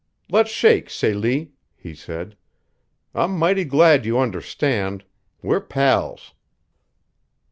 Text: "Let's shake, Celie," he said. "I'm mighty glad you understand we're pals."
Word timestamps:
"Let's 0.31 0.49
shake, 0.49 0.89
Celie," 0.89 1.51
he 1.75 1.93
said. 1.93 2.35
"I'm 3.13 3.37
mighty 3.37 3.65
glad 3.65 4.03
you 4.03 4.17
understand 4.17 5.03
we're 5.43 5.61
pals." 5.61 6.33